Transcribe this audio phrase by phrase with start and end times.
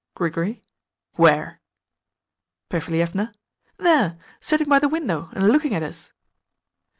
[0.15, 0.63] Grigory.
[1.13, 1.61] Where?
[2.69, 3.35] Perfilievna.
[3.77, 6.11] There sitting by the window, and looking at us!